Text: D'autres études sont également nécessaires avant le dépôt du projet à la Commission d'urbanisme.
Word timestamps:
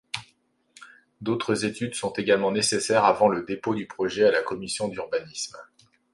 D'autres 1.21 1.63
études 1.63 1.93
sont 1.93 2.11
également 2.13 2.51
nécessaires 2.51 3.05
avant 3.05 3.27
le 3.27 3.43
dépôt 3.43 3.75
du 3.75 3.85
projet 3.85 4.23
à 4.25 4.31
la 4.31 4.41
Commission 4.41 4.87
d'urbanisme. 4.87 5.55